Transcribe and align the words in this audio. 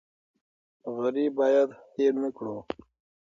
غریب 0.95 1.31
باید 1.39 1.69
هېر 1.95 2.13
نکړو. 2.23 2.55